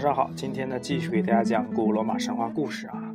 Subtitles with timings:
[0.00, 3.14] 上好，今天呢继续给大家讲古罗马神话故事啊。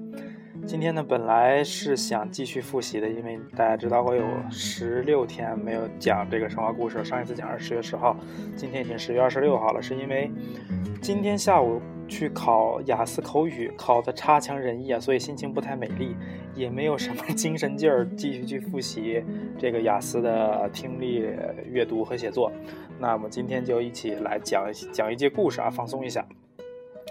[0.68, 8.16] 今天呢本来是想继续复习的，因为大家知道我有十六天没有讲这个神话故事，上一次讲是十月十号，
[8.56, 10.30] 今天已经十月二十六号了，是因为
[11.02, 16.16] 今天下午去考雅思口语，考的差强人意啊，所以心情不太美丽，
[16.54, 19.24] 也没有什么精神劲儿继续去复习
[19.58, 21.26] 这个雅思的听力、
[21.68, 22.52] 阅读和写作。
[23.00, 26.24] 那我们今天就一起来讲讲一节故事啊，放松一下。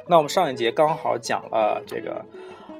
[0.06, 2.24] 那我们上一节刚好讲了这个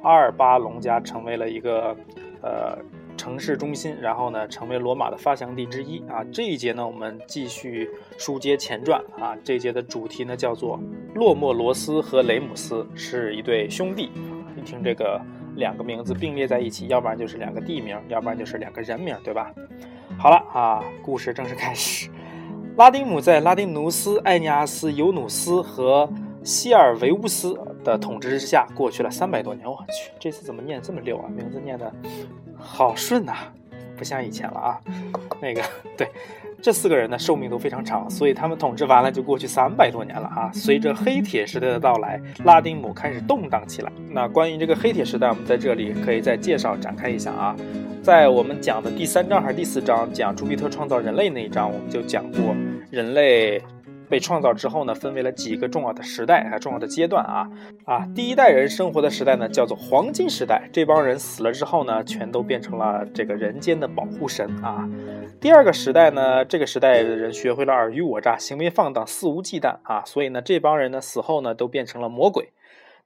[0.03, 1.97] 阿尔巴隆加成为了一个
[2.43, 2.79] 呃
[3.17, 6.23] 城市中心，然后呢成为罗马的发祥地之一啊。
[6.33, 7.89] 这一节呢我们继续
[8.19, 10.79] 书接前传啊，这一节的主题呢叫做
[11.15, 14.11] 洛莫罗斯和雷姆斯是一对兄弟。
[14.57, 15.21] 一听这个
[15.57, 19.53] 两个名字并列在一起，要不然就是两个地名，要不然就是两个人名，对吧？
[20.19, 22.11] 好了啊，故事正式开始。
[22.77, 26.09] 拉丁姆在拉丁努斯、艾尼阿斯、尤努斯和
[26.45, 29.67] 希尔维乌斯的统治之下过去了三百多年。
[29.67, 31.25] 我去，这次怎么念这么溜啊？
[31.35, 31.91] 名字念的
[32.55, 33.33] 好顺呐，
[33.97, 34.79] 不像以前了啊。
[35.41, 35.63] 那个，
[35.97, 36.07] 对，
[36.61, 40.51] 这四个人呢寿命都非常长，所以他们统治完了就过去三百多年了啊。
[40.53, 43.91] 随着黑铁时代的到来，拉丁姆开始动荡起来。
[44.11, 47.57] 那关于这个黑铁时代，我们在这里可以再介绍展开一下啊。
[48.03, 52.55] 在我们讲的第三章还是第四章，讲朱庇特创造人类那一章，我们就讲过，
[52.91, 53.63] 人类
[54.09, 57.49] 被创造之后呢，分为了几个重要的时代啊，重要的阶段啊
[57.85, 64.89] 啊，第一代人生活的时代呢，叫做黄金时代，这帮人死了之后呢，全都变成了这个人间的保护神啊。
[65.41, 72.51] 第二个时代呢，这个时代的人学会了尔虞我诈，行为放荡，肆无忌惮啊，所以呢，这帮人呢死后呢，都变成了魔鬼。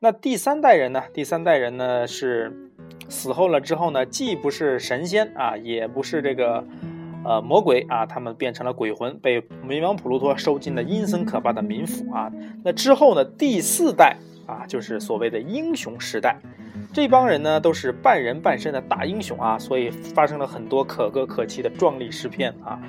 [0.00, 1.02] 那第三代人呢？
[1.12, 2.70] 第三代人呢是
[3.08, 6.64] 死后了之后呢，既不是神仙啊，也不是这个
[7.24, 12.30] 呃魔鬼啊，他们变成了鬼魂，被冥王普鲁托收进了阴森可怕的冥府啊。
[12.64, 14.16] 那之后呢，第四代
[14.46, 16.36] 啊，就是所谓的英雄时代，
[16.92, 22.80] 这帮人呢都是半人半神的大英雄啊，所以发生了很多可歌可泣的壮丽诗篇啊。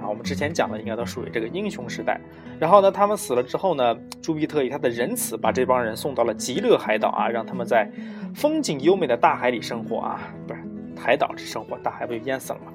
[0.00, 2.20] 啊，我们之前讲的应该都属于这个英雄时代。
[2.58, 7.88] 然后呢，他们死了之后呢，朱庇特以他的仁慈把这帮人送到了极乐海岛啊，让他们在
[8.34, 10.60] 风景优美的大海里生活啊，不是
[10.96, 12.72] 海岛之生活，大海不就淹死了吗？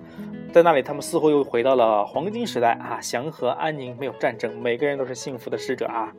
[0.58, 6.12] 在那里，他们似乎又回到了黄金时代啊，祥和安宁，没有战争，每个人都是幸福的使者啊。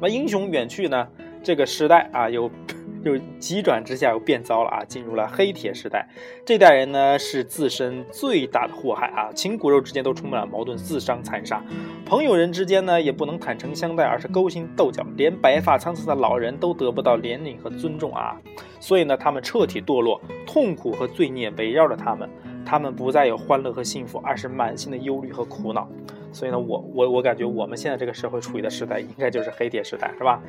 [0.00, 1.06] 那英雄远去呢，
[1.40, 2.50] 这个时代啊，又。
[3.02, 4.84] 又急转直下，又变糟了啊！
[4.84, 6.06] 进入了黑铁时代，
[6.44, 9.32] 这代人呢是自身最大的祸害啊！
[9.32, 11.62] 亲骨肉之间都充满了矛盾，自相残杀；
[12.04, 18.38] 朋友人之间呢也不能坦诚相待，而是勾心斗角，连白发苍苍的老人都得不到怜悯和尊重啊！
[18.80, 22.28] 所以呢，他们彻底堕落，痛苦和罪孽围绕着他们，
[22.70, 25.88] 他们不再有欢乐和幸福，而是满心的忧虑和苦恼。
[26.30, 30.40] 所以呢，我我我感觉我们现在这个社会处于的时代，应该就是黑铁时代，是吧？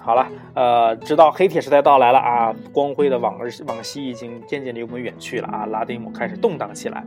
[0.00, 7.02] 好了，呃，直到黑铁时代到来了啊，光辉的往日往昔已经渐渐离我们远去了啊，拉丁姆开始动荡起来。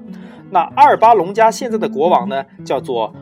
[0.51, 3.13] 那阿尔巴隆加现在的国王呢，叫做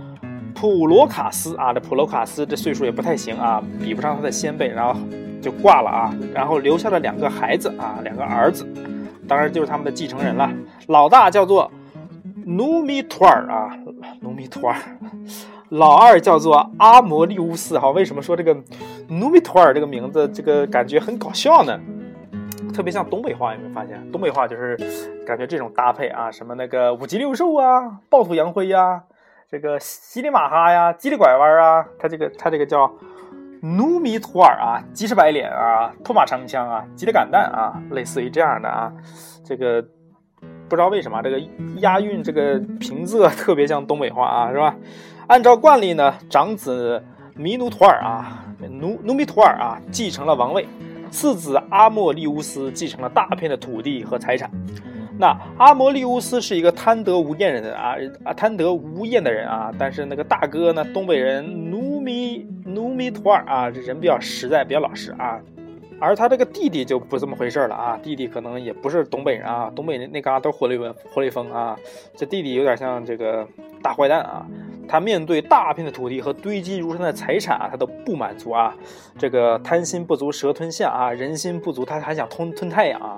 [0.56, 5.00] 普罗卡斯啊，这普罗卡斯这岁数也不太行啊，比不上他的先辈，然后
[5.40, 8.66] 就挂了啊，然后留下了两个孩子啊，两个儿子，
[9.28, 10.50] 当然就是他们的继承人了。
[10.88, 11.72] 老大叫做
[12.46, 13.78] 努米图尔啊。
[14.22, 14.76] 努米图尔，
[15.70, 17.78] 老二叫做阿摩利乌斯。
[17.78, 18.56] 哈，为什么说这个
[19.08, 21.80] 努米图尔这个名字，这个感觉很搞笑呢？
[22.74, 24.00] 特别像东北话，有没有发现？
[24.12, 24.78] 东北话就是
[25.26, 29.04] 感觉这种搭配啊，什么那个五脊六兽啊，暴土扬灰呀，
[29.50, 32.92] 这个稀里马哈呀，叽里拐弯啊，他这个他这个叫
[33.78, 38.92] 努米图尔啊，鸡翅白脸啊，吐马长枪啊，鸡里赶蛋啊，类似于这样的啊，
[39.44, 39.84] 这个。
[40.68, 41.40] 不知道为什么这个
[41.78, 44.76] 押韵这个平仄特别像东北话啊，是吧？
[45.28, 47.04] 按照惯例呢，长子
[47.36, 50.64] 米努图尔啊，努努米图尔啊，继承了王位；
[51.12, 54.50] 次子阿莫利乌斯继承了大片的土地和财产。
[55.20, 59.72] 那阿莫利乌斯是一个贪得无厌人啊啊，贪得无厌的人啊。
[59.78, 65.40] 但是那个大哥呢，东北人努米努米图尔啊，这人比较实在，比较老实啊。
[66.00, 71.76] 而他这个弟弟就不这么回事了啊，弟弟可能也不是东北人啊，东北那那嘎都活雷文活雷锋啊，
[72.16, 73.48] 这弟弟有点像这个
[73.82, 74.46] 大坏蛋啊，
[74.90, 78.76] 他面对大片的土地和堆积如山的财产啊，他都不满足啊，
[79.18, 83.18] 这个贪心不足蛇吞象啊，人心不足他还想吞吞太阳啊，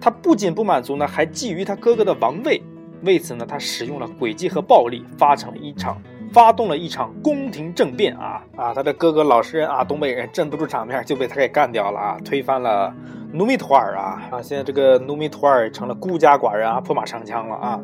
[0.00, 2.62] 他不仅不满足呢，还觊觎他哥哥的王位，
[3.02, 6.00] 为此呢，他使用了诡计和暴力，发成了一场。
[6.32, 8.72] 发动了一场宫廷政变啊啊！
[8.74, 12.16] 他的哥哥老实人啊，东北人镇不住场面，就被他给干掉了啊！
[12.24, 12.92] 推翻了
[13.32, 14.42] 努米图尔啊啊！
[14.42, 17.80] 现在这个努米图尔成了孤家寡人啊，破马长枪了啊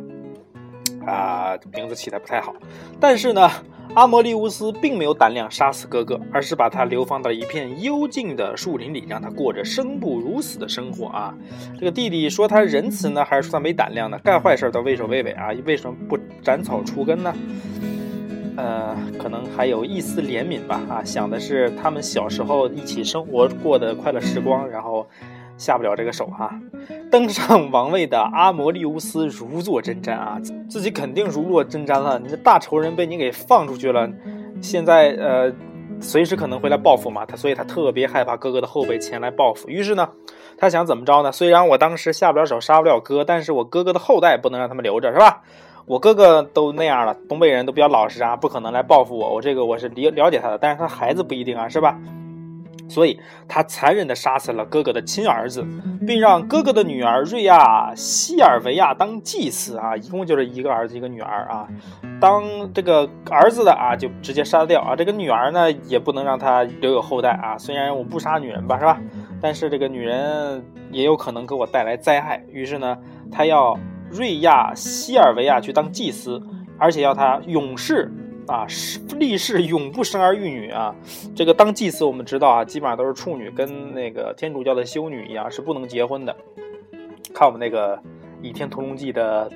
[1.06, 1.58] 啊！
[1.74, 2.54] 名字起的不太好，
[2.98, 3.50] 但是呢，
[3.94, 11.34] 阿摩利乌斯并没有胆量杀死哥哥，而是把他流放到一片幽静的树林里，让他过着生不如死的生活啊。
[11.78, 14.18] 这个弟弟说他仁慈呢，还是说他没胆量呢？
[14.24, 17.34] 干坏事都畏首畏尾啊，为什么不斩草除根呢？
[18.58, 25.06] 呃，可能还有一丝怜悯吧啊，想的是他们小时候一起生活过的快乐时光，然后。
[25.56, 26.54] 下不了这个手哈，
[27.10, 30.38] 登上王位的阿摩利乌斯如坐针毡啊，
[30.70, 32.16] 自己肯定如坐针毡了。
[32.16, 34.08] 你这大仇人被你给放出去了，
[34.62, 35.52] 现在呃，
[36.00, 37.26] 随时可能会来报复嘛。
[37.26, 39.68] 他所以他特别害怕哥哥的后辈前来报复。
[39.68, 40.08] 于是呢，
[40.56, 41.32] 他想怎么着呢？
[41.32, 45.42] 虽然我当时下不了手，杀不了哥，但是我哥哥的后代不能让他们留着，是吧？
[45.88, 49.34] 我哥哥都那样了，东北人都比较老实啊，不可能来报复我。
[49.34, 51.98] 我这个我是了了解他的，但是他孩子不一定啊，是吧？
[52.90, 55.62] 所以，他残忍地杀死了哥哥的亲儿子，
[56.06, 61.68] 并让哥哥的女儿瑞亚西尔维亚当祭司啊，一共就是一个儿子一个女儿啊。
[62.18, 62.42] 当
[62.72, 64.96] 这个儿子的啊，就直接杀掉啊。
[64.96, 67.58] 这个女儿呢，也不能让她留有后代啊。
[67.58, 68.98] 虽然我不杀女人吧，是吧？
[69.40, 72.42] 但是这个女人也有可能给我带来灾害。
[72.50, 72.96] 于是呢，
[73.30, 73.78] 他要
[74.10, 76.42] 瑞亚西尔维亚去当祭司，
[76.78, 78.10] 而且要他永世。
[78.48, 78.66] 啊，
[79.18, 80.94] 立誓永不生儿育女啊！
[81.36, 86.34] 这个当祭司，我们知道啊，基本上都是处女，跟那个天主教的修女一样，是不能结婚的。
[87.34, 87.94] 看我们那个
[88.40, 89.52] 《倚天屠龙记》的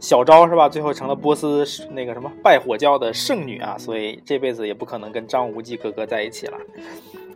[0.00, 0.66] 小昭是吧？
[0.66, 6.56] 最后成了波斯那个什么拜火教的圣女啊，所以这辈子也不可能跟张无忌哥哥在一起了，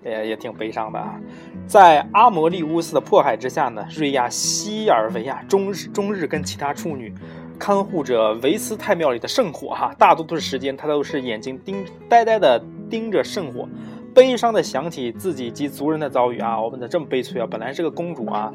[0.03, 1.21] 也也挺悲伤的啊。
[1.67, 7.13] 在阿摩利乌斯的迫害之下呢，瑞亚西尔维亚终日终日跟其他处女。
[7.59, 13.67] 看护着维斯太庙里的圣火，哈，大多数时间她都是眼睛盯呆呆的盯着圣火，
[14.15, 18.53] 悲伤的想起自己及族人的遭遇啊，我们的这么悲催啊，本来是个公主啊，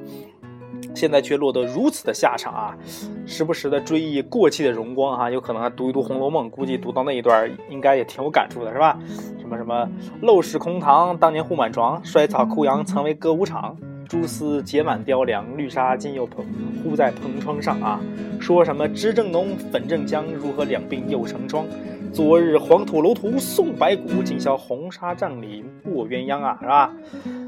[0.94, 2.78] 现在却落得如此的下场啊，
[3.26, 8.98] 时不时的追忆过气的荣光啊，有可能还读一读《红楼梦》，估计读到那一段应该也挺有感触的，是吧？
[9.40, 9.90] 什么什么
[10.22, 13.76] 陋室空堂，当年护满床，衰草枯杨，曾为歌舞场。
[14.08, 16.46] 蛛丝结满雕梁，绿纱今又蓬
[16.84, 17.98] 忽在蓬窗上啊！
[18.42, 21.66] 说什么脂正浓，粉正香，如何两鬓又成霜？
[22.14, 26.94] 昨日黄土楼图送白骨，今宵红纱帐里卧鸳鸯啊，是吧？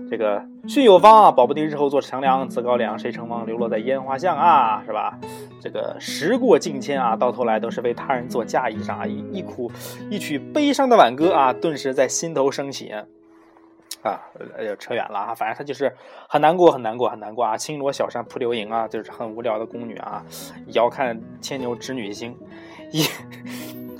[0.09, 5.19] 这个训有方啊，保不定日后做强梁，自高粱谁成王，流落在烟花巷啊，是吧？
[5.59, 9.69] 这个时过境迁啊，到头来都是为他人做嫁衣裳啊，一一苦
[10.09, 12.93] 一曲悲伤的挽歌啊，顿时在心头升起。
[14.01, 14.19] 啊，
[14.57, 15.33] 哎，扯远了啊！
[15.33, 15.89] 反正他就是
[16.27, 17.55] 很难过，很难过，很难过啊！
[17.55, 20.21] 轻罗小扇扑流萤啊，就是很无聊的宫女啊，
[20.73, 22.35] 遥看牵牛织女星，
[22.91, 23.05] 一，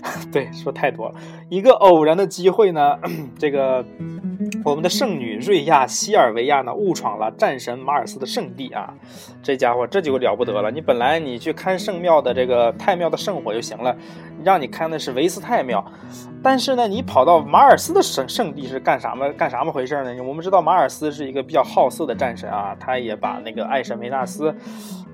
[0.31, 1.15] 对，说太多了。
[1.49, 2.97] 一个偶然的机会呢，
[3.37, 3.85] 这个。
[4.65, 8.93] 我们的圣女瑞亚西尔维亚呢，误闯了战神马尔斯的圣地啊！
[9.41, 10.69] 这家伙这就了不得了。
[10.69, 13.95] 你本来你去看圣庙的这个太庙的圣火就行了，
[14.43, 15.83] 让你看的是维斯泰庙，
[16.41, 19.29] 但是呢，你跑到马尔斯的圣圣地是干啥么？
[19.33, 20.23] 干啥么回事呢？
[20.23, 24.53] 我们知道马尔斯是一个比较好色的战神啊，他也把那个爱神维纳斯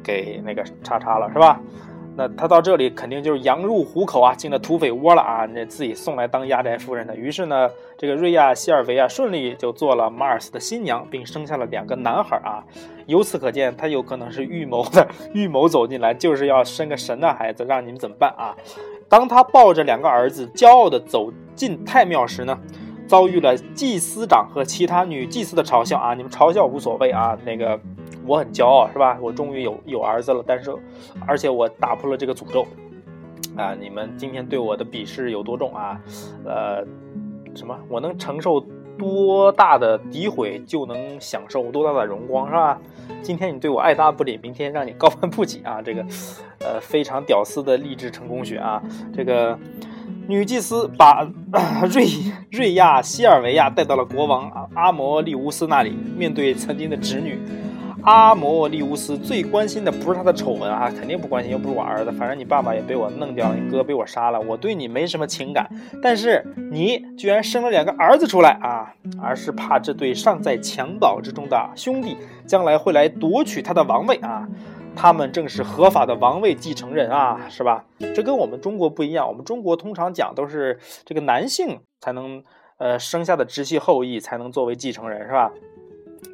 [0.04, 1.60] 给那个叉叉了，是吧？
[2.20, 5.46] 那他到这里肯定就是羊入虎口啊，进了土匪窝了啊！
[5.46, 7.16] 那自己送来当压寨夫人的。
[7.16, 12.60] 于是呢，这个瑞亚希尔维亚顺利就做了马尔斯的新娘，并生下了两个男孩啊。
[13.06, 18.54] 由此可见，他有可能是预谋的，预谋走进来就是要生个神的孩子，让你们怎么办啊？
[19.08, 22.60] 当他抱着两个儿子骄傲地走进太庙时呢，
[23.08, 26.14] 遭遇了祭司长和其他女祭司的嘲笑啊！
[26.14, 27.80] 你们嘲笑无所谓啊，那个。
[28.26, 29.18] 我很骄傲，是吧？
[29.22, 30.72] 我终于有有儿子了，但是，
[31.26, 32.66] 而且我打破了这个诅咒，
[33.56, 33.74] 啊！
[33.80, 36.00] 你们今天对我的鄙视有多重啊？
[36.46, 36.86] 呃，
[37.56, 37.76] 什么？
[37.88, 38.64] 我能承受
[38.98, 42.80] 多大的诋毁，就能享受多大的荣光，是吧？
[43.24, 45.82] 今天你对我爱答不理，明天让你高攀不起啊！
[45.82, 46.06] 这个，
[46.60, 48.82] 呃，非常屌丝的励志成功学啊！
[49.16, 49.58] 这个
[50.28, 51.28] 女祭司把
[51.90, 52.06] 瑞
[52.52, 57.40] 瑞亚西尔维亚带到了国王阿摩利乌斯那里，面对曾经的侄女。
[58.04, 62.12] 阿摩利乌斯最关心的不是他的丑闻啊，肯定不关心，又不是我儿子。
[62.14, 65.70] 反正你爸爸也被我弄掉了，你哥被我杀了，我对你没什么情感。
[66.02, 74.48] 但是你居然生了两个儿子出来啊，而是怕这对尚在襁褓之中的兄弟将来会来夺取他的王位啊。
[74.96, 77.86] 他们正是合法的王位继承人啊，是吧？
[78.16, 82.44] 这跟我们中国不一样，我们中国通常讲都是这个男性才能
[82.78, 85.52] 呃生下的直系后裔才能作为继承人，是吧？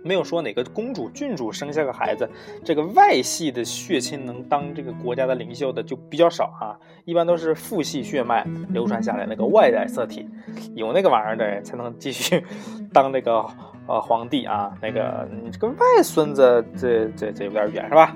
[0.06, 2.30] 没有说哪个公主、郡主生下个孩子，
[2.64, 10.30] 这个外系的血亲能当这个国家的领袖的就比较少啊，一般都是父系血脉流传下来那个外染色体，
[10.76, 12.46] 有那个玩意儿的人才能继续
[12.94, 13.44] 当那个
[13.88, 14.72] 呃皇帝啊。
[14.80, 18.16] 那个你这个外孙子，这这这有点远是吧？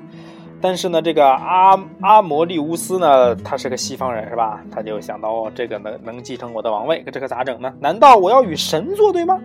[0.61, 4.61] 但是呢，这个阿阿摩利乌斯呢，他是个西方人，是吧？
[4.69, 7.73] 他就想到哦，这个能能继承我的王位，这可咋整呢？
[7.79, 9.39] 难道我要与神作对吗？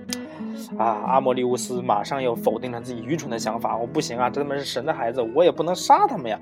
[0.77, 3.77] 啊，阿莫利乌斯马上又否定了自己愚蠢的想法。
[3.77, 6.39] 我不行啊，这他们是神的孩子，我也不能杀他们呀。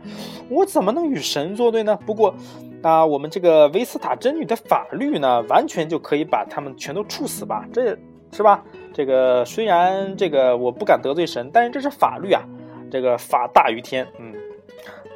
[0.49, 1.99] 我怎么能与神作对呢？
[2.07, 2.35] 不过，
[2.83, 7.67] 啊，我们这个维斯塔真女的法律呢，完全就可以把他们全都处死吧？
[7.73, 7.97] 这
[8.33, 8.63] 是吧？
[8.93, 12.43] 这个虽然这个我不敢得罪神，但是这是法律啊，
[12.91, 14.07] 这个法大于天。
[14.19, 14.35] 嗯。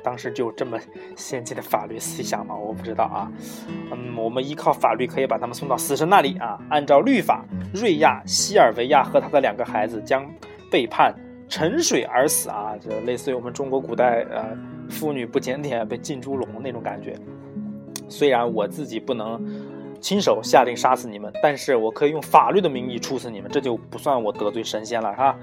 [0.06, 0.78] 当时就这么
[1.16, 2.54] 先进的法律思想吗？
[2.54, 3.28] 我不知道啊。
[3.90, 6.56] 嗯，我们依靠法律可以把他们送到死神那里啊。
[6.70, 7.44] 按照律法，
[7.74, 10.24] 瑞亚西尔维亚和他的两个孩子将
[10.70, 11.12] 被判
[11.48, 14.56] 沉水而死啊，这类似于我们中国古代呃
[14.88, 17.16] 妇女不检点被浸猪笼那种感觉。
[18.08, 19.44] 虽然我自己不能
[20.00, 25.36] 亲手下令杀死你们，但是我可以用法律的名义处死你们，这就不算我得罪神仙了，哈？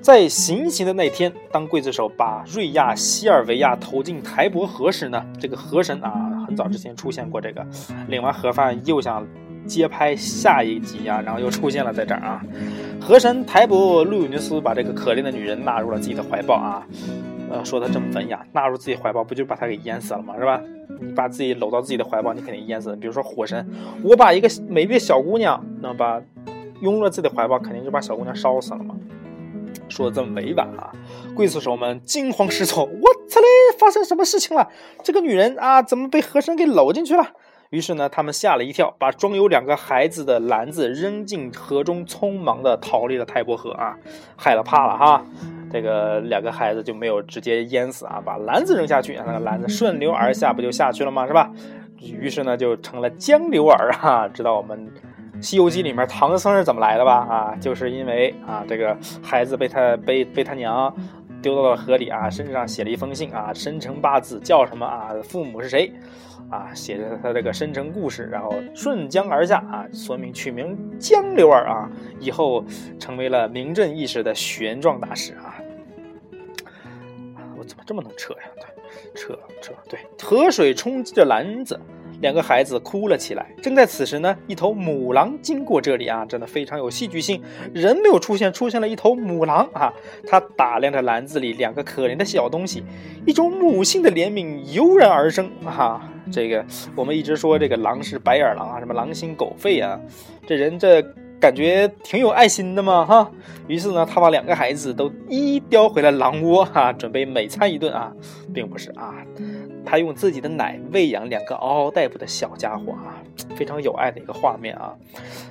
[0.00, 7.38] 在行刑的那天，当刽子手把瑞亚西尔维亚投进台伯河时呢，这个河神啊，很早之前出现过。
[7.38, 7.64] 这个
[8.08, 9.26] 领完盒饭又想
[9.66, 12.42] 接拍下一集啊，然后又出现了在这儿啊。
[12.98, 16.86] 河神台伯路尤尼斯把这个可怜的女人纳入了自己的怀抱啊，
[17.50, 20.34] 呃，说的这么文雅，纳入自己怀抱不就把她给淹死了吗？
[20.38, 20.60] 是吧？
[20.98, 22.96] 你把自己搂到自己的怀抱，你肯定淹死。
[22.96, 23.66] 比如说火神，
[24.02, 26.20] 我把一个美丽的小姑娘，那把
[26.80, 28.94] 拥入了自己的怀抱，肯定就把小姑娘烧死了嘛。
[30.00, 30.90] 说的这么委婉啊，
[31.36, 33.46] 刽子手们惊慌失措，我操嘞，
[33.78, 34.66] 发生什么事情了？
[35.04, 37.32] 这个女人啊，怎么被河神给搂进去了？
[37.68, 43.94] 于是呢，他们吓了一跳，把装有两个孩子的篮子扔进河中，匆忙的逃离了泰伯河啊，
[44.38, 45.22] 害了怕了哈，
[45.70, 51.26] 这个两个孩子就没有直接淹死啊，把篮子扔下去，那个篮子顺流而下，不就下去了吗？
[51.26, 51.50] 是吧？
[52.00, 54.78] 于是呢，就成了江流儿啊，知道我们。
[55.40, 57.14] 《西游记》里面唐僧是怎么来的吧？
[57.28, 60.94] 啊，就是因为啊，这个孩子被他被被他娘
[61.42, 65.90] 丢到了河里啊，身上写了一封信啊，生辰八字叫什么啊，父母是谁
[66.50, 72.62] 啊，写着他这个生辰故事，然后顺江而下啊，所以取名江流儿啊，以后
[72.98, 75.56] 成为了名震一时的玄奘大师啊。
[77.56, 78.40] 我怎么这么能扯呀？
[78.56, 81.78] 对，扯扯对，河水冲击着篮子。
[82.20, 83.46] 两个孩子哭了起来。
[83.62, 87.42] 正在此时呢，一头母狼经过这里啊，真的非常有戏剧性。
[87.74, 89.92] 人没有出现，出现了一头母狼啊，
[90.26, 92.82] 它打量着篮子里两个可怜的小东西，
[93.26, 96.10] 一种母性的怜悯油然而生啊。
[96.32, 100.00] 这个我们一直说这个狼是白眼狼啊，什么狼心狗肺啊，
[100.46, 101.04] 这人这。
[101.40, 103.30] 感觉挺有爱心的嘛，哈。
[103.66, 108.12] 于是呢，他把两个孩子都一一叼回了狼窝，哈，准备美餐一顿啊，
[108.52, 109.14] 并不是啊，
[109.90, 113.18] 他用自己的奶喂养两个嗷嗷待哺的小家伙啊，
[113.56, 114.94] 非常有爱的一个画面啊。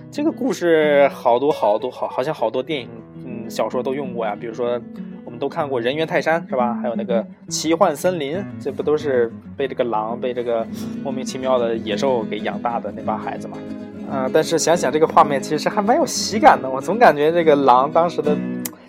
[0.10, 2.88] 这个故事好多好多好，好像好多电影、
[3.26, 4.38] 嗯小说都用过呀。
[4.40, 4.80] 比如说，
[5.26, 6.74] 我们都看过《人猿泰山》是吧？
[6.82, 10.66] 还有那个《奇幻森林》，这不都是被这个狼、被这个
[11.04, 13.58] 莫名其妙的野兽给养大的那帮孩子吗？
[14.10, 16.70] 啊，但是想想这个画面，其实还蛮有喜感的。
[16.70, 18.38] 我总感觉这个狼当时的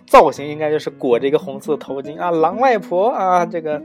[0.07, 3.83] 造型应该就是裹着一个红色头巾啊，狼外婆啊，这个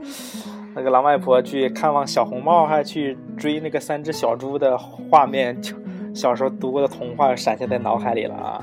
[0.76, 5.74] 那个狼外婆去看望小红帽，还去追那个三只小猪的画面，就
[6.14, 8.62] 小时候读过的童话闪现在脑海里了啊。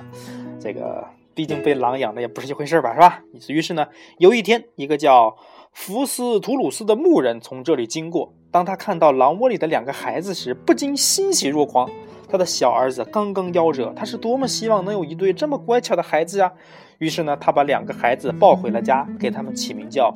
[0.60, 1.03] 这个
[1.34, 3.20] 毕竟被狼养的也不是一回事吧，是吧？
[3.50, 3.88] 于是呢，
[4.20, 5.36] 有一天，一个叫
[5.72, 11.89] 福斯图鲁斯的牧人从这里经过，当他看到狼窝里的两个孩子时，不禁欣喜若狂。
[12.29, 16.51] 他的小儿子刚刚夭折，他是多么希望能有一对这么乖巧的孩子呀！
[17.00, 20.15] 于是呢，他把两个孩子抱回了家，给他们起名叫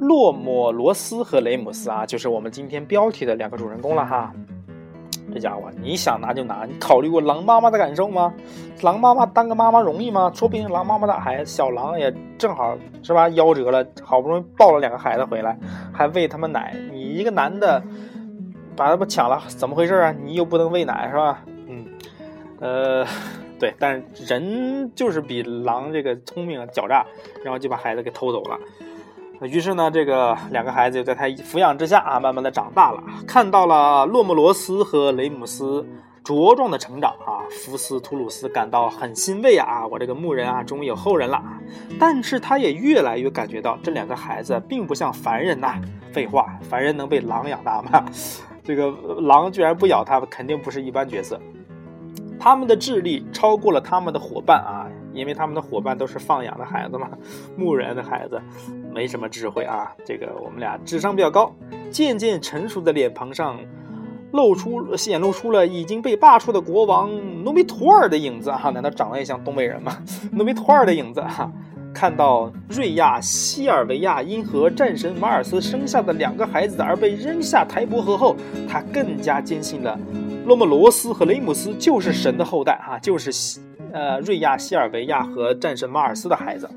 [0.00, 4.32] 洛莫罗斯和雷姆斯啊，就是我们今天标题的两个主人公了哈。
[5.32, 8.32] 这家伙，你想拿就拿，你考虑过狼妈妈的感受吗？
[8.82, 10.30] 狼妈妈当个妈妈容易吗？
[10.34, 15.58] 说不定狼妈妈的孩子小狼也正好是吧，夭折了，好不容易抱了两个孩子回来，
[15.92, 17.82] 还喂他们奶，你一个男的。
[18.76, 20.12] 把他们抢了，怎么回事啊？
[20.24, 21.44] 你又不能喂奶是吧？
[21.68, 21.86] 嗯，
[22.58, 23.06] 呃，
[23.56, 27.06] 对，但是人就是比狼这个聪明狡诈，
[27.44, 28.58] 然后就把孩子给偷走了。
[29.46, 35.86] 于是呢，这个两个孩子就在他抚养之下啊，慢慢的长大了，看到了洛莫罗斯和雷姆斯
[36.24, 41.42] 茁壮的成长啊，福斯图鲁斯感到很欣慰啊，我这个牧人啊，终于有后人了。
[41.98, 45.78] 但是他也越来越感觉到这两个孩子并不像凡人呐。
[46.12, 48.04] 废话，凡人能被狼养大吗？
[48.64, 51.38] 这个狼居然不咬他们，肯定不是一般角色。
[52.38, 57.08] 他们的智力超过了他们的伙伴啊，因为他们的伙伴都是放养的孩子嘛，
[57.56, 58.40] 牧人的孩子
[58.92, 59.90] 没什么智慧啊。
[60.04, 61.50] 这个我们俩智商比较高，
[61.90, 63.58] 渐渐成熟的脸庞上
[64.32, 67.10] 露出显露出了已经被罢黜的国王
[67.44, 68.70] 努米托尔的影子啊。
[68.70, 69.96] 难道长得也像东北人吗？
[70.32, 71.50] 努米托尔的影子哈。
[71.92, 78.34] 看到瑞亚西尔维亚因和战神马尔斯生下的两个孩子而被扔下台伯河后，
[78.68, 79.96] 他更加坚信了
[80.44, 83.60] 洛莫罗斯和雷姆斯就是神的后代啊，就是西
[83.94, 86.68] 呃瑞亚西尔维亚和战神马尔斯的孩子。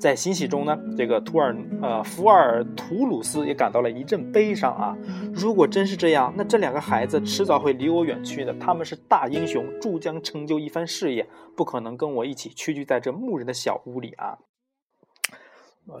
[0.00, 4.94] 在欣喜中呢，这个图尔呃福尔图鲁斯也感到了一阵悲伤啊。
[5.32, 8.52] 如果真是这样，那这两个孩子迟早会离我远去的。
[8.54, 14.36] 他们是大英雄，终将成就一番事业，不可能跟我一起屈居在这牧人的小屋里啊。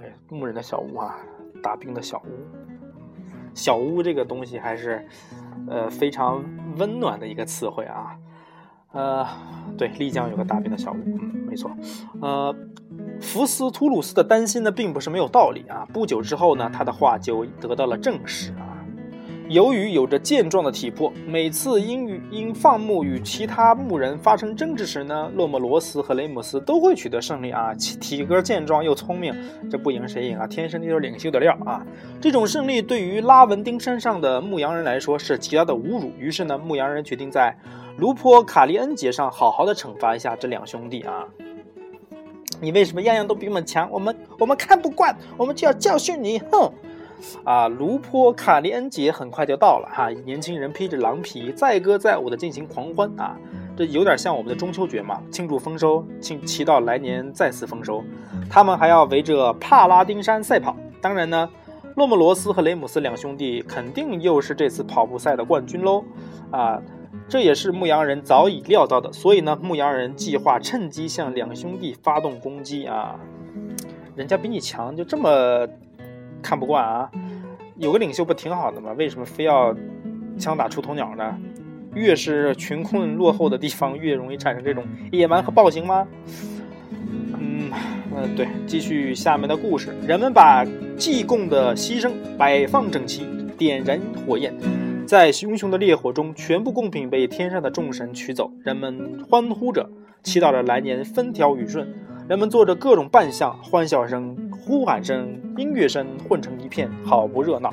[0.02, 1.16] 哎，牧人的小屋啊，
[1.62, 5.06] 大兵的小屋，小屋这个东西还是
[5.68, 6.44] 呃非常
[6.76, 8.18] 温暖的一个词汇啊。
[8.94, 9.26] 呃，
[9.76, 11.70] 对，丽江有个大兵的小屋，嗯，没错，
[12.20, 12.54] 呃。
[13.20, 15.86] 福斯图鲁斯的担心呢，并不是没有道理啊。
[15.92, 18.74] 不久之后呢，他的话就得到了证实啊。
[19.48, 27.72] 由于有着健壮的体魄，每次因与因放牧与其他牧人发生争执时呢，洛莫罗斯和雷姆斯都会取得胜利啊。
[27.74, 29.32] 体格健壮又聪明，
[29.70, 30.46] 这不赢谁赢啊？
[30.46, 31.86] 天生就是领袖的料啊！
[32.20, 36.10] 这种胜利对于拉文丁山上的牧羊人来说是极大的侮辱。
[36.18, 37.56] 于是呢，牧羊人决定在
[37.96, 41.24] 卢坡卡利恩节上好好的惩罚一下这两兄弟啊。
[42.60, 43.88] 你为什么样样都比我们强？
[43.90, 46.38] 我们我们看不惯，我们就要教训你！
[46.50, 46.72] 哼！
[47.44, 53.36] 啊，卢坡卡利恩节很快就到了哈，年轻人披着狼皮，载歌载舞的进行狂欢啊，
[53.76, 58.02] 这有点像我们的中秋节嘛，庆祝丰收，庆祈祷来年再次丰收。
[58.50, 60.76] 他们还要围着帕拉丁山赛跑。
[61.00, 61.48] 当然呢，
[61.96, 66.02] 洛莫罗斯和雷姆斯两兄弟肯定又是这次跑步赛的冠军喽！
[66.50, 66.80] 啊。
[67.26, 73.18] 这也是牧羊人早已料到的，所以呢，牧羊人计划趁机向两兄弟发动攻击啊！
[74.14, 75.66] 人家比你强，就这么
[76.42, 77.10] 看不惯啊？
[77.76, 78.92] 有个领袖不挺好的吗？
[78.92, 79.74] 为什么非要
[80.38, 81.36] 枪打出头鸟呢？
[81.94, 86.06] 越是穷困落后的地方，越容易产生这种野蛮和暴行吗？
[87.38, 87.70] 嗯，
[88.14, 89.94] 呃，对，继续下面的故事。
[90.06, 90.64] 人们把
[90.96, 93.26] 祭供的牺牲摆放整齐，
[93.56, 94.52] 点燃火焰。
[95.14, 99.88] 在熊熊的烈火中，全部贡品被天上的众神取走，人们欢呼着，
[100.24, 101.94] 祈祷着来年风调雨顺。
[102.28, 107.72] 人们做着各种扮相，欢笑声、呼喊声、音乐声混成一片，好不热闹。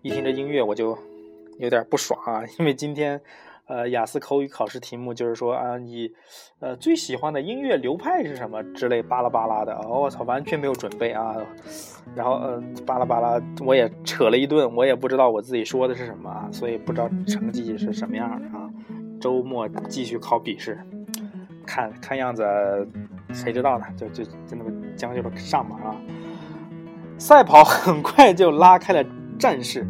[0.00, 0.96] 一听这音乐，我就
[1.58, 3.20] 有点不爽啊，因为今天。
[3.70, 6.10] 呃，雅思口语考试题目就是说啊，你，
[6.58, 9.80] 呃，最喜欢的音乐流派是什么之类巴拉巴拉的。
[9.88, 11.36] 我操，完全没有准备啊。
[12.16, 18.68] 然后，呃，巴拉巴拉，我也扯了一顿，我也不知道我自己说的是什么啊，所以不知道成绩是什么样的啊。
[19.20, 20.76] 周末继续考笔试，
[21.64, 22.44] 看看样子，
[23.32, 23.86] 谁知道呢？
[23.96, 25.94] 就就就那么将就着上吧啊。
[27.18, 29.04] 赛跑 很快就拉开了
[29.38, 29.86] 战事。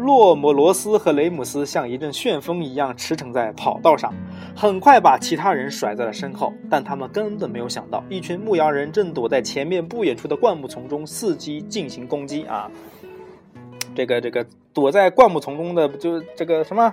[0.00, 4.10] 洛姆罗斯和雷姆斯像一阵旋风一样驰骋在跑道上，
[4.56, 6.54] 很快把其他人甩在了身后。
[6.70, 12.70] 但他们根本没有想到，一群牧羊人正躲在前面不远处的灌木丛中伺机进行攻击啊！
[13.94, 16.90] 这个这个躲在灌木丛中的，就这个什么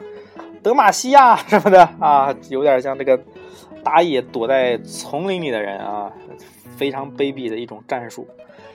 [0.61, 3.17] 德玛西亚什么的啊，有点像这个
[3.85, 6.11] 打野躲在丛林里的人啊，
[6.75, 8.27] 非常卑鄙的一种战术。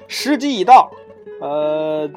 [0.09, 0.90] 时机已到，
[1.38, 2.11] 呃。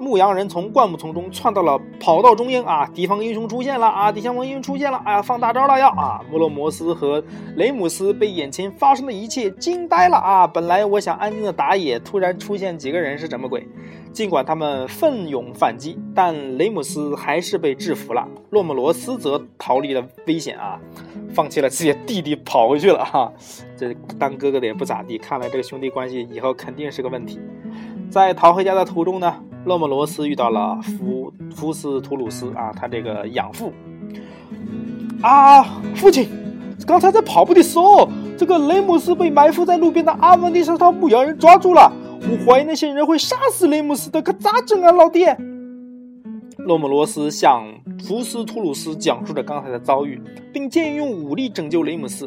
[0.00, 2.90] 牧羊人从灌木丛中窜到了跑道中央啊！
[2.94, 4.10] 敌方英雄出现了啊！
[4.10, 4.96] 敌方英雄出现了！
[5.04, 6.24] 哎呀，放大招了要啊！
[6.30, 7.22] 莫洛摩斯和
[7.56, 10.46] 雷姆斯被眼前发生的一切惊呆了啊！
[10.46, 13.68] 本来我想安静的打野，突然出现几个人是什么鬼？
[14.10, 18.26] 尽管他们奋勇反击，但雷姆斯还是被制服了。
[18.48, 20.80] 洛莫罗斯则逃离了危险啊，
[21.34, 23.30] 放弃了自己的弟弟跑回去了哈！
[23.76, 27.38] 这当哥哥的也不咋地，看来这个兄弟关系以后肯定是个问题。
[28.10, 29.32] 在逃回家的途中呢？
[29.64, 33.72] 洛莫罗斯遇到了福福斯图鲁斯啊，他这个养父
[35.22, 35.62] 啊，
[35.94, 36.28] 父亲，
[36.86, 41.92] 刚才在跑步的时候，这个雷姆斯被埋伏在路边的阿文蒂斯套牧羊人抓住了。
[42.22, 45.36] 我怀疑那些人会杀死雷姆斯的，可咋整啊，老爹？
[46.58, 47.64] 洛莫罗斯向
[48.02, 50.20] 福斯图鲁斯讲述着刚才的遭遇，
[50.52, 52.26] 并建议用武力拯救雷姆斯。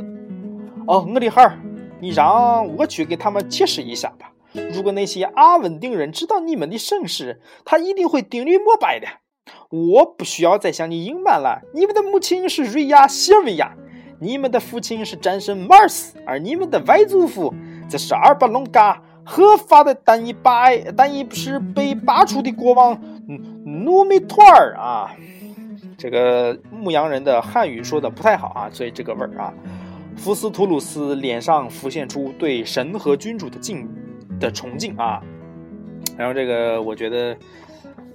[0.88, 1.60] 哦，我的孩儿，
[2.00, 4.30] 你让我去给他们解释一下吧。
[4.74, 9.08] 如果那些阿稳定人知道你们的盛世，他一定会顶礼膜拜的。
[9.70, 13.76] 我不需要再向你隐瞒了，你们的母亲是瑞亚西尔维亚，
[14.20, 17.54] 你们的父亲是战神马尔斯，而你们的外祖父
[17.90, 23.00] 则是阿尔巴隆嘎合法的但一拔但一是被拔除的国王
[23.66, 25.12] 努米托尔啊。
[25.98, 29.54] 这个牧羊人的汉语说的不太好啊，所以这个味儿啊。
[30.16, 33.88] 福斯图鲁斯脸上浮现出对神和君主的敬意。
[34.44, 35.22] 的崇敬啊，
[36.18, 37.36] 然后这个我觉得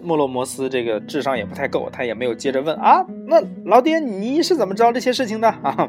[0.02, 5.88] 莫洛摩斯这个智商也不太够，他也没有接着问啊，那老爹你是怎么知道这些事情的啊？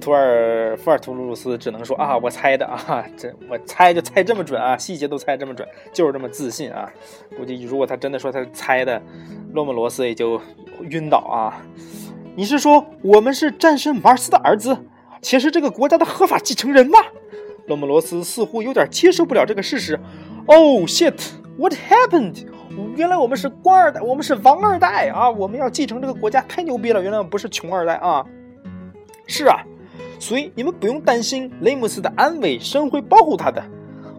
[0.00, 6.90] 图尔福尔图鲁鲁斯只能说啊，我猜的啊，这我猜就猜这么准啊，细节都猜这么准，就是这么自信啊。
[7.36, 9.00] 估计如果他真的说他是猜的，
[9.52, 10.40] 洛莫罗斯也就
[10.90, 11.62] 晕倒啊。
[12.34, 14.76] 你是说我们是战神马尔斯的儿子，
[15.20, 16.98] 且是这个国家的合法继承人吗？
[17.66, 19.98] 洛姆罗斯似乎有点接受不了这个事实。
[20.46, 22.46] Oh shit！What happened？
[22.96, 25.30] 原来我们是官二代，我们是王二代啊！
[25.30, 27.02] 我们要继承这个国家，太牛逼了！
[27.02, 28.24] 原来我们不是穷二代啊！
[29.26, 29.62] 是啊，
[30.18, 33.62] 所以你们不用担心雷姆斯的安危，神会保护他的。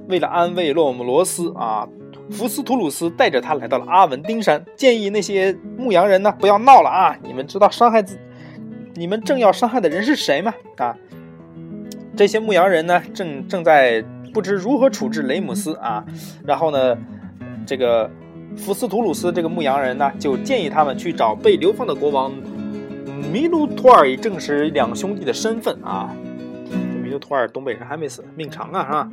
[0.07, 1.87] 为了安慰洛姆罗斯啊，
[2.29, 7.17] 福斯图鲁斯带着他来到了阿文丁山，建议那些牧羊人呢不要闹了啊！
[7.23, 8.19] 你们知道伤害自
[8.93, 10.53] 你们正要伤害的人是谁吗？
[10.77, 10.95] 啊，
[12.15, 16.05] 这些牧羊人呢正正在不知如何处置雷姆斯啊，
[16.45, 16.97] 然后呢，
[17.65, 18.09] 这个。
[18.55, 22.31] 福斯图鲁斯这个牧羊人呢，就建议他们去找被流放的国王
[23.31, 26.13] 米努托尔，以证实两兄弟的身份啊。
[27.01, 29.11] 米努托尔东北人还没死，命长啊，是吧？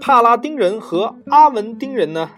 [0.00, 2.30] 帕拉丁人和阿文丁人呢，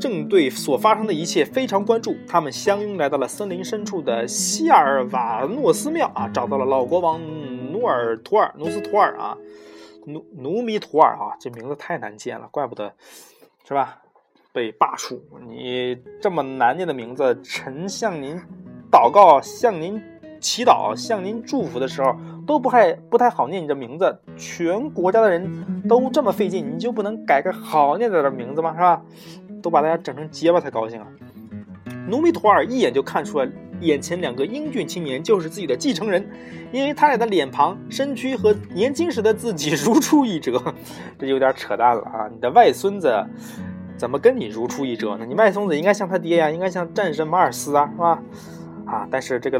[0.00, 2.16] 正对所发生的一切非常关注。
[2.26, 7.20] 他们相拥来到了森林深处的希尔瓦诺斯庙啊，找到了老国王
[7.76, 9.36] 努尔图尔努斯图尔啊，
[10.06, 12.90] 努努米图尔啊，这名字太难见了，怪不得，
[13.68, 13.98] 是吧？
[14.50, 18.40] 被罢黜，你这么难念的名字，臣向您
[18.90, 20.02] 祷告、向您
[20.40, 24.18] 祈祷、向您祝福的时候，都不太不太好念你的名字。
[24.38, 28.72] 全国家的人都这么费劲，你就不能改个好念点的名字吗？
[28.72, 29.02] 是吧？
[29.62, 31.06] 都把大家整成结巴才高兴啊！
[32.08, 33.46] 努米图尔一眼就看出了
[33.80, 36.28] 眼前两个英俊青年就是自己的继承人，
[36.72, 40.62] 因为他俩的脸庞、身躯和年轻时的自己如出一辙。
[41.18, 42.28] 这有点扯淡了啊！
[42.32, 43.24] 你的外孙子。
[43.98, 45.24] 怎么跟你如出一辙呢？
[45.24, 48.22] 你外孙子应该像他爹呀，应该像战神马尔斯啊，是吧？
[48.84, 49.58] 啊，但是这个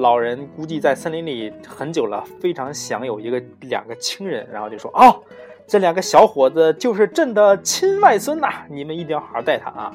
[0.00, 5.22] 老人估计在森林里很久了，非常想有一个两个亲人，然后就说：“哦，
[5.66, 9.94] 这两个小伙子就是朕的亲外孙呐，你们一定要好好待他啊。”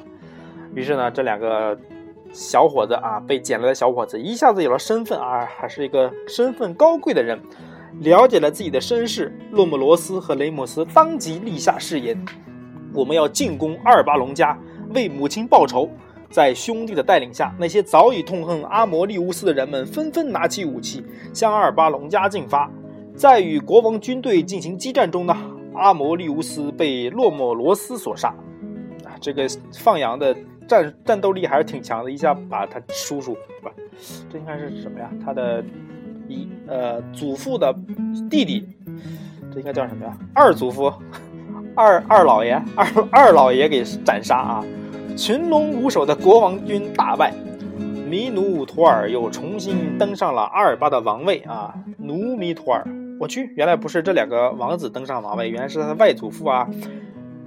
[0.72, 1.76] 于是呢，这两个
[2.36, 7.40] 小伙子啊，被捡来的小伙子一下子有了身份啊，还是一个身份高贵的人，
[8.00, 9.34] 了解了自己的身世。
[9.52, 12.22] 洛莫罗斯和雷姆斯当即立下誓言。
[12.92, 14.58] 我们要进攻阿尔巴隆家，
[14.94, 15.88] 为母亲报仇。
[16.28, 22.70] 在兄弟的带领下，那些早已痛恨阿摩利乌斯的人们纷纷拿起武器，向阿尔巴隆家进发。
[23.14, 25.34] 在与国王军队进行激战中呢，
[25.74, 28.28] 阿摩利乌斯被洛莫罗斯所杀。
[29.04, 33.70] 啊，这个放羊的战战斗力还是挺强的，一下把他叔叔不，
[34.30, 35.10] 这应该是什么呀？
[35.24, 35.62] 他的
[36.28, 37.74] 一呃祖父的
[38.30, 38.68] 弟弟，
[39.52, 40.16] 这应该叫什么呀？
[40.34, 40.92] 二祖父。
[41.78, 44.64] 二二老爷，二二老爷给斩杀啊！
[45.14, 47.34] 群龙无首的国王军大败，
[48.08, 51.74] 米努托尔又重新登上了阿尔巴的王位啊！
[51.98, 52.82] 努米托尔，
[53.20, 56.66] 我去，原来不是这两个王子登上王位，原来是他的外祖父啊！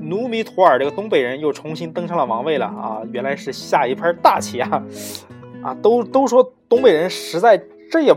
[0.10, 3.02] 努米托尔这个东北人又重新登上了王位了啊！
[3.14, 4.84] 原来是下一盘大棋啊！
[5.64, 8.14] 啊，都都说东北人实在，这也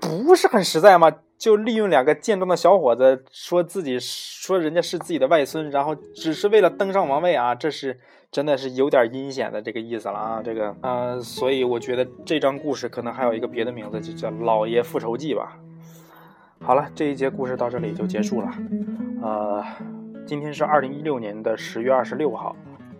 [0.00, 1.10] 不是很实在吗？
[1.38, 7.54] 就利用两个健壮的小伙子，说自己说人家是自己的外孙，然后只是为了登上王位啊！
[7.54, 7.98] 这是
[8.30, 10.42] 真的是有点阴险的这个意思了啊！
[10.42, 15.58] 这个呃，所以我觉得这张故事可能还有一个别的名字，就叫《老爷复仇记》吧。
[16.60, 18.50] 好了，这一节故事到这里就结束了。
[19.22, 19.62] 呃，
[20.26, 22.56] 今天是二零一六年的十月二十六号，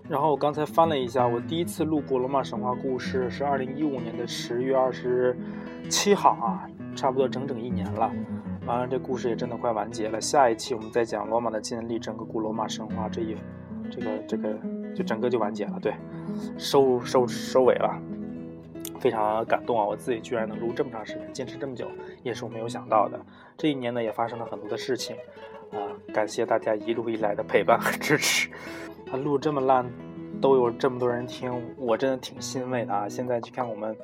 [0.09, 5.37] 然后我刚才翻了一下，我第一次录古罗马神话故事是二零一五年的十月二十
[5.91, 6.71] 七号啊。
[6.95, 8.11] 差不多整整一年了，
[8.65, 10.19] 完了这故事也真的快完结了。
[10.19, 13.37] 下一期我们再讲罗马的建立，整个古罗马神话这一，
[13.91, 14.59] 这个这个
[14.95, 15.93] 就整个就完结了，对，
[16.57, 18.01] 收收收尾了，
[18.99, 19.85] 非常感动啊！
[19.85, 21.87] 我自己居然能录这么长时间，坚持这么久，
[22.23, 23.21] 也是我没有想到的。
[23.59, 25.15] 这一年呢，也发生了很多的事情，
[25.73, 25.79] 啊，
[26.13, 28.51] 感谢大家一路以来的陪伴和支持。
[29.11, 29.85] 啊，录这么烂，
[30.41, 33.09] 都有这么多人听，我真的挺欣慰的啊！
[33.09, 33.97] 现在去看我们，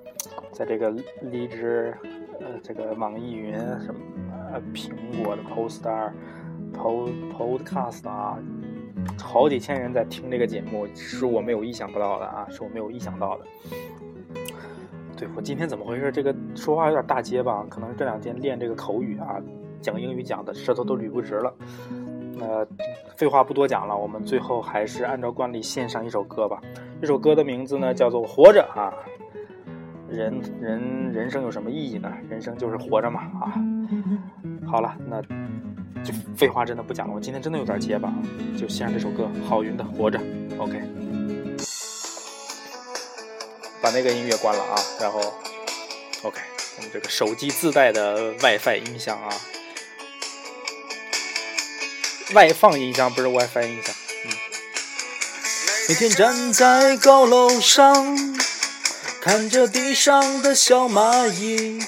[0.53, 0.90] 在这个
[1.22, 1.94] 荔枝。
[2.40, 4.01] 呃，这个网易云什么，
[4.53, 4.90] 呃，苹
[5.22, 6.11] 果的 Podstar、
[6.75, 8.37] Pod Podcast 啊，
[9.16, 13.44] 好几千人在听这个节目，是我没有意想不到的啊，是我没有意想到的。
[15.16, 16.11] 对我今天怎么回事？
[16.11, 19.40] 这个说话有点大结巴，可能这两天练这个口语啊，
[19.83, 21.53] 讲英语讲的舌头都捋不直了。
[22.35, 22.66] 那
[23.16, 26.61] 废话不多讲了，我们最后还是按照惯例献上一首歌吧。
[27.01, 28.95] 这首歌的名字呢叫做《活着》啊。
[30.09, 32.12] 人人人生有什么意义呢？
[32.29, 33.55] 人生就是活着嘛啊！
[34.66, 35.23] 好了，那
[36.03, 37.14] 就废话真的不讲了。
[37.14, 38.12] 我今天真的有点结巴，
[38.59, 40.18] 就献上这首歌《郝云的活着》。
[40.59, 40.83] OK，
[43.81, 45.18] 把那个音乐关了啊，然后
[46.25, 46.38] OK，
[46.77, 49.31] 我们这个手机自带的 WiFi 音响啊，
[52.35, 53.95] 外放音箱，不是 WiFi 音箱。
[54.25, 54.33] 嗯。
[55.88, 58.35] 每天站在高楼上，
[59.21, 61.85] 看着地上的小蚂蚁，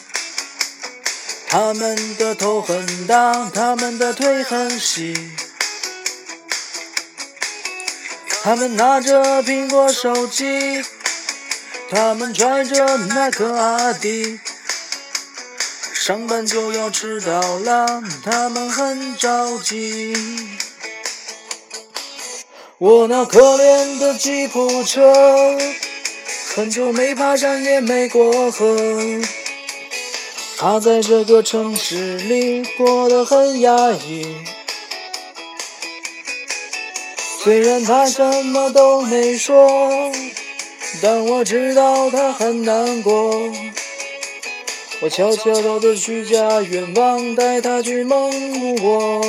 [1.49, 5.15] 它们的头很大，它们的腿很细，
[8.43, 10.85] 它们拿着苹果手机，
[11.91, 14.39] 它们拽着耐克阿迪。
[16.07, 20.15] 上班就要迟到了，他们很着急。
[22.77, 25.57] 我那可怜的吉普车，
[26.55, 28.77] 很久没爬山也没过河。
[30.59, 34.27] 它在这个城市里过得很压抑。
[37.43, 40.13] 虽然它什么都没说，
[41.01, 43.51] 但我知道它很难过。
[45.05, 49.21] 我悄悄地的许下愿望，带他去蒙古国。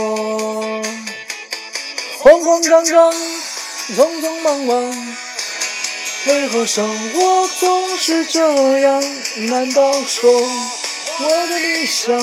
[2.18, 3.14] 慌慌张张，
[3.94, 5.16] 匆匆忙忙，
[6.28, 9.04] 为何生活总是这样？
[9.50, 12.18] 难道说我的理想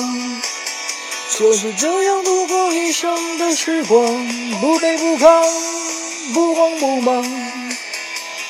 [1.37, 4.03] 就是这样度过一生的时光？
[4.61, 5.45] 不卑不亢，
[6.33, 7.23] 不慌不忙。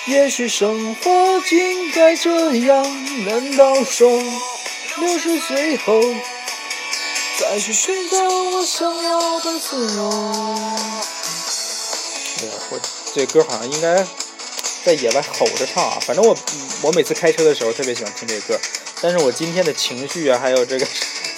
[0.05, 2.85] 也许生活应该这样？
[3.25, 4.09] 难道说？
[4.97, 5.99] 六十岁后，
[7.39, 10.09] 再去寻找我想要的自由。
[12.37, 12.79] 哎呀，我
[13.13, 14.05] 这歌好像应该
[14.85, 15.97] 在野外吼着唱啊！
[16.05, 16.37] 反正我
[16.83, 18.59] 我每次开车的时候特别喜欢听这歌，
[19.01, 20.85] 但是我今天的情绪啊，还有这个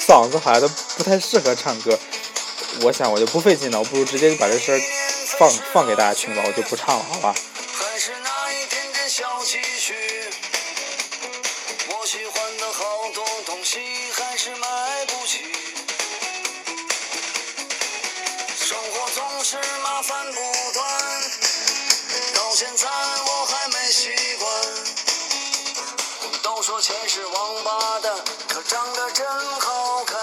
[0.06, 1.98] 嗓子好像都不太适合唱歌。
[2.82, 4.78] 我想我就不费劲了，我不如直接就把这声
[5.38, 7.34] 放放给大家听吧，我就不唱了，好吧？
[14.46, 14.68] 是买
[15.08, 15.40] 不起，
[18.56, 20.40] 生活总是麻烦不
[20.72, 20.88] 断，
[22.36, 24.48] 到现在我还没习惯。
[26.44, 28.14] 都说钱是王八蛋，
[28.48, 29.26] 可长得真
[29.62, 30.16] 好看。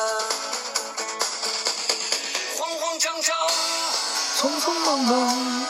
[2.57, 3.37] 慌慌张张，
[4.39, 5.67] 匆匆忙忙，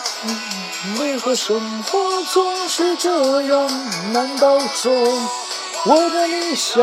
[1.00, 4.12] 为何生活总是这样？
[4.12, 4.92] 难道说
[5.86, 6.82] 我的理想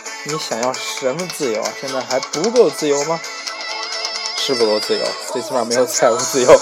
[0.23, 1.73] 你想要什么自由啊？
[1.79, 3.19] 现在还不够自由吗？
[4.37, 5.03] 是不够自由，
[5.33, 6.61] 最起码没有财务自由。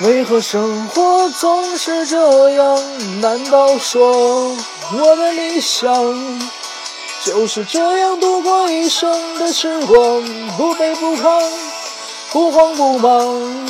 [0.00, 3.20] 为何生活总是这样？
[3.20, 4.56] 难道说
[4.92, 5.92] 我的理想
[7.22, 10.22] 就是这样度过一生的时光？
[10.56, 11.42] 不卑不亢，
[12.32, 13.68] 不慌不忙。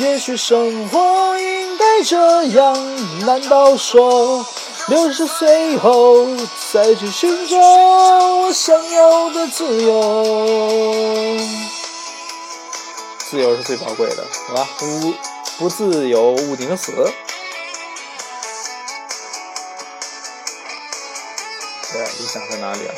[0.00, 2.74] 也许生活应该这样。
[3.26, 4.46] 难道说
[4.88, 6.26] 六十岁后
[6.72, 11.38] 再去寻找我想要的自由？
[13.18, 14.68] 自由是最宝贵的，好吧？
[14.78, 15.14] 不
[15.58, 16.92] 不自由，勿顶死。
[21.92, 22.94] 对，理想在哪里啊？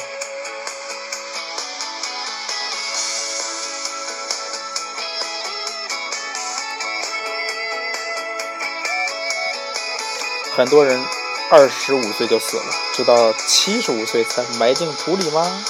[10.57, 11.05] 很多人
[11.51, 15.65] 二十五岁就死了，直到七十五岁才埋进土里吗？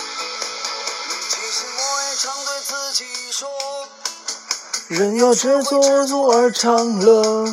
[4.88, 7.44] 人要知足足而长乐，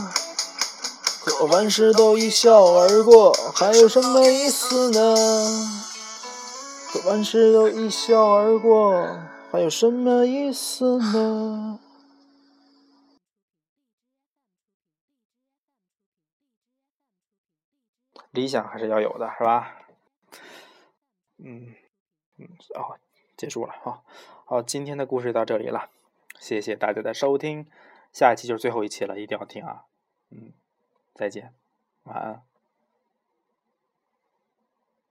[1.25, 5.15] 可万事都一笑而过，还有什么意思呢？
[6.93, 9.17] 可万事都一笑而过，
[9.51, 11.79] 还有什么意思呢？
[18.31, 19.77] 理想还是要有的，是吧？
[21.37, 21.75] 嗯
[22.37, 22.97] 嗯，哦，
[23.35, 24.03] 结束了，好，
[24.45, 25.89] 好，今天的故事到这里了。
[26.39, 27.67] 谢谢大家的收听，
[28.11, 29.85] 下一期就是最后一期了，一定要听啊！
[30.29, 30.53] 嗯，
[31.13, 31.53] 再见，
[32.03, 32.43] 晚安。